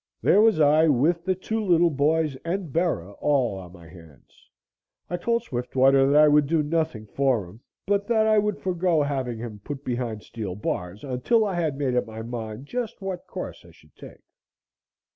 There 0.19 0.41
was 0.41 0.59
I 0.59 0.87
with 0.87 1.23
the 1.25 1.35
two 1.35 1.63
little 1.63 1.91
boys 1.91 2.35
and 2.37 2.73
Bera 2.73 3.11
all 3.21 3.59
on 3.59 3.71
my 3.73 3.87
hands. 3.87 4.49
I 5.11 5.15
told 5.17 5.43
Swiftwater 5.43 6.07
that 6.07 6.15
I 6.19 6.27
would 6.27 6.47
do 6.47 6.63
nothing 6.63 7.05
for 7.05 7.45
him, 7.45 7.59
but 7.85 8.07
that 8.07 8.25
I 8.25 8.39
would 8.39 8.57
forego 8.57 9.03
having 9.03 9.37
him 9.37 9.61
put 9.63 9.85
behind 9.85 10.23
steel 10.23 10.55
bars 10.55 11.03
until 11.03 11.45
I 11.45 11.53
had 11.53 11.77
made 11.77 11.95
up 11.95 12.07
my 12.07 12.23
mind 12.23 12.65
just 12.65 12.99
what 12.99 13.27
course 13.27 13.63
I 13.63 13.69
should 13.69 13.95
take. 13.95 14.21